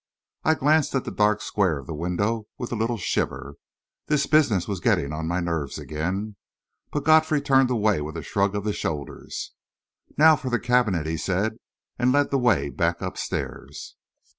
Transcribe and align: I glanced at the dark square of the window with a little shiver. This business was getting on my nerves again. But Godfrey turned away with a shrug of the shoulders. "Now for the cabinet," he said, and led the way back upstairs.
I 0.43 0.55
glanced 0.55 0.95
at 0.95 1.05
the 1.05 1.11
dark 1.11 1.43
square 1.43 1.77
of 1.77 1.85
the 1.85 1.93
window 1.93 2.47
with 2.57 2.71
a 2.71 2.75
little 2.75 2.97
shiver. 2.97 3.57
This 4.07 4.25
business 4.25 4.67
was 4.67 4.79
getting 4.79 5.13
on 5.13 5.27
my 5.27 5.39
nerves 5.39 5.77
again. 5.77 6.37
But 6.91 7.03
Godfrey 7.03 7.39
turned 7.39 7.69
away 7.69 8.01
with 8.01 8.17
a 8.17 8.23
shrug 8.23 8.55
of 8.55 8.63
the 8.63 8.73
shoulders. 8.73 9.51
"Now 10.17 10.35
for 10.35 10.49
the 10.49 10.59
cabinet," 10.59 11.05
he 11.05 11.17
said, 11.17 11.57
and 11.99 12.11
led 12.11 12.31
the 12.31 12.39
way 12.39 12.71
back 12.71 12.99
upstairs. 12.99 13.95